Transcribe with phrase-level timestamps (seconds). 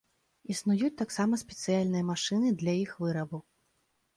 [0.53, 3.37] Існуюць таксама спецыяльныя машыны для іх вырабу.